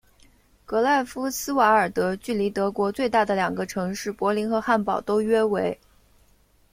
[0.65, 5.79] 格赖夫斯瓦尔德距离德国最大的两个城市柏林和汉堡都约为。